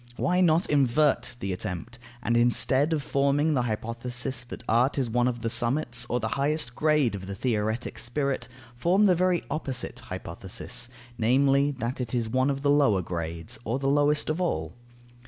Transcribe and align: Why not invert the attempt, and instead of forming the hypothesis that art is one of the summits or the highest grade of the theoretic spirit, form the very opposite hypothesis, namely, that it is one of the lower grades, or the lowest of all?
Why 0.17 0.41
not 0.41 0.67
invert 0.67 1.35
the 1.41 1.53
attempt, 1.53 1.99
and 2.23 2.35
instead 2.35 2.91
of 2.91 3.03
forming 3.03 3.53
the 3.53 3.61
hypothesis 3.61 4.41
that 4.45 4.63
art 4.67 4.97
is 4.97 5.11
one 5.11 5.27
of 5.27 5.43
the 5.43 5.49
summits 5.51 6.07
or 6.09 6.19
the 6.19 6.29
highest 6.39 6.75
grade 6.75 7.13
of 7.13 7.27
the 7.27 7.35
theoretic 7.35 7.99
spirit, 7.99 8.47
form 8.75 9.05
the 9.05 9.13
very 9.13 9.43
opposite 9.51 9.99
hypothesis, 9.99 10.89
namely, 11.19 11.69
that 11.77 12.01
it 12.01 12.15
is 12.15 12.27
one 12.29 12.49
of 12.49 12.61
the 12.61 12.71
lower 12.71 13.03
grades, 13.03 13.59
or 13.63 13.77
the 13.77 13.89
lowest 13.89 14.27
of 14.31 14.41
all? 14.41 14.73